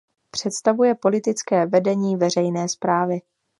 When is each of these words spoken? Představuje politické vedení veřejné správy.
Představuje 0.31 0.95
politické 0.95 1.65
vedení 1.65 2.15
veřejné 2.15 2.69
správy. 2.69 3.21